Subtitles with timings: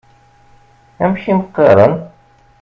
[1.03, 1.93] Amek i m-qqaṛen?